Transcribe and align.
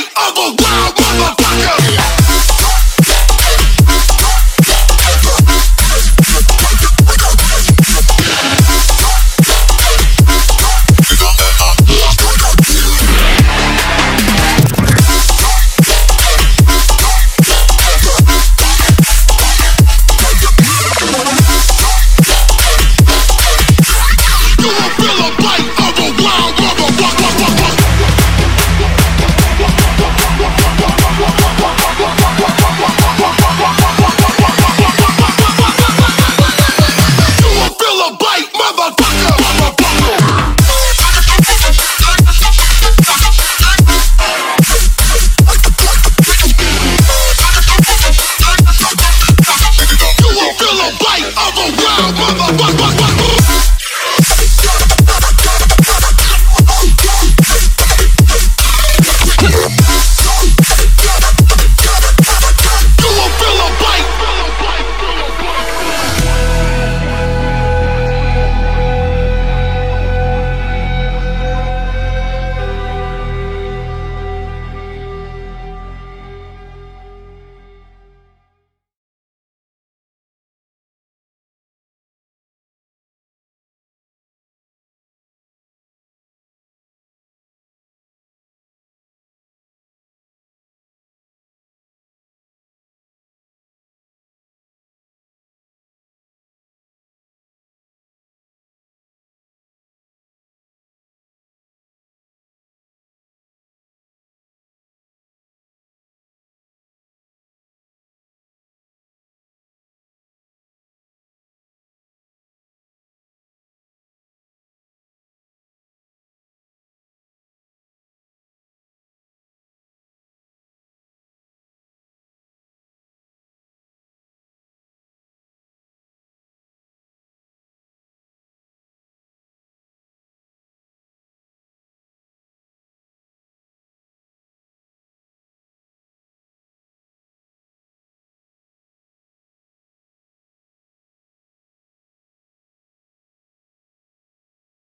fight 0.00 0.38
of 0.38 0.60
a. 0.60 0.77